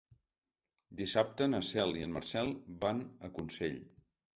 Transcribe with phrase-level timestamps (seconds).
[1.01, 2.53] Dissabte na Cel i en Marcel
[2.87, 3.83] van a Consell.